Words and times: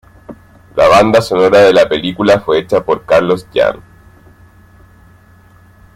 La 0.75 0.87
banda 0.87 1.21
sonora 1.21 1.59
de 1.59 1.73
la 1.73 1.87
película 1.87 2.39
fue 2.39 2.57
hecha 2.57 2.83
por 2.83 3.05
Carlos 3.05 3.45
Jean. 3.53 3.83